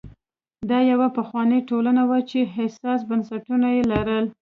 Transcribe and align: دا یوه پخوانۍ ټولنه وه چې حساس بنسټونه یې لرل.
دا 0.69 0.79
یوه 0.91 1.07
پخوانۍ 1.17 1.59
ټولنه 1.69 2.03
وه 2.09 2.19
چې 2.29 2.39
حساس 2.55 2.99
بنسټونه 3.09 3.67
یې 3.75 3.83
لرل. 3.91 4.25